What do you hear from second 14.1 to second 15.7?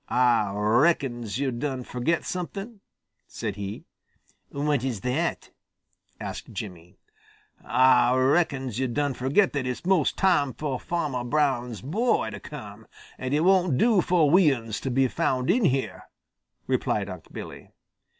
we uns to be found in